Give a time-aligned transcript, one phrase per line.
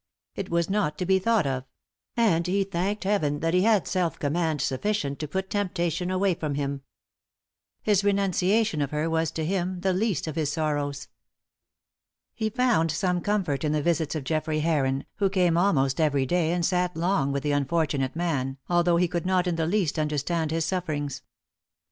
[0.33, 1.63] It was not to be thought of;
[2.17, 6.55] and he thanked Heaven that he had self command sufficient to put temptation away from
[6.55, 6.81] him.
[7.83, 11.07] His renunciation of her was, to him, the least of his sorrows.
[12.33, 16.51] He found some comfort in the visits of Geoffrey Heron, who came almost every day
[16.51, 20.49] and sat long with the unfortunate man, although he could not in the least understand
[20.49, 21.21] his sufferings.